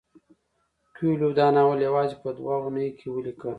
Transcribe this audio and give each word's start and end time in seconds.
کویلیو 0.95 1.31
دا 1.39 1.47
ناول 1.55 1.79
یوازې 1.87 2.15
په 2.23 2.29
دوه 2.37 2.53
اونیو 2.63 2.95
کې 2.97 3.07
ولیکه. 3.09 3.49